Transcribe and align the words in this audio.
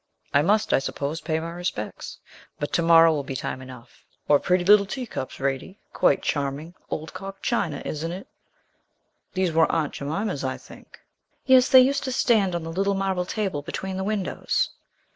'I 0.33 0.41
must, 0.41 0.73
I 0.73 0.79
suppose, 0.79 1.21
pay 1.21 1.39
my 1.39 1.51
respects; 1.51 2.17
but 2.57 2.73
to 2.73 2.81
morrow 2.81 3.13
will 3.13 3.21
be 3.23 3.35
time 3.35 3.61
enough. 3.61 4.03
What 4.25 4.41
pretty 4.41 4.65
little 4.65 4.87
tea 4.87 5.05
cups, 5.05 5.37
Radie 5.37 5.77
quite 5.93 6.23
charming 6.23 6.73
old 6.89 7.13
cock 7.13 7.43
china, 7.43 7.83
isn't 7.85 8.11
it? 8.11 8.27
These 9.35 9.51
were 9.51 9.71
Aunt 9.71 9.93
Jemima's, 9.93 10.43
I 10.43 10.57
think.' 10.57 10.99
'Yes; 11.45 11.69
they 11.69 11.81
used 11.81 12.03
to 12.05 12.11
stand 12.11 12.55
on 12.55 12.63
the 12.63 12.71
little 12.71 12.95
marble 12.95 13.25
table 13.25 13.61
between 13.61 13.95
the 13.95 14.03
windows.' 14.03 14.71